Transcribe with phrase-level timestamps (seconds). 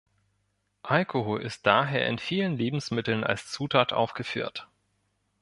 [0.81, 4.67] Alkohol ist daher in vielen Lebensmitteln als Zutat aufgeführt.